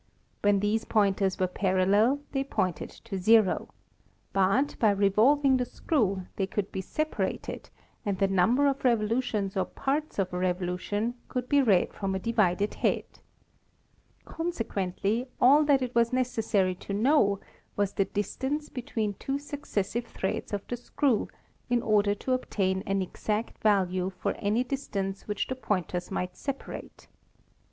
[0.41, 3.69] When these pointers were parallel they pointed to zero;
[4.33, 7.69] but, by revolv ing the screw, they could be separated
[8.03, 12.19] and the number of revolutions or parts of a revolution could be read from a
[12.19, 13.03] divided head.
[14.25, 17.39] Consequently all that it was necessary to know
[17.75, 21.27] was the distance between two successive threads of the screw
[21.69, 26.35] in order to obtain an exact value for any dis tance which the pointers might
[26.35, 27.07] separate.